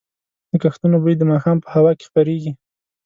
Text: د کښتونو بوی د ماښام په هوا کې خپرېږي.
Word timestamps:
د 0.49 0.51
کښتونو 0.63 0.95
بوی 1.03 1.15
د 1.17 1.23
ماښام 1.31 1.57
په 1.61 1.69
هوا 1.75 1.91
کې 1.97 2.05
خپرېږي. 2.09 2.51